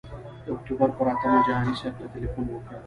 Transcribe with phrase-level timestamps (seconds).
[0.45, 2.73] د اکتوبر پر اتمه جهاني صاحب ته تیلفون وکړ.